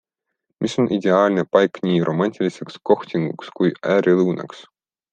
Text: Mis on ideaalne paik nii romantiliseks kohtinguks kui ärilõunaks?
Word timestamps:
Mis 0.63 0.73
on 0.83 0.87
ideaalne 0.97 1.43
paik 1.57 1.77
nii 1.89 2.01
romantiliseks 2.09 2.81
kohtinguks 2.93 3.55
kui 3.61 3.75
ärilõunaks? 3.99 4.69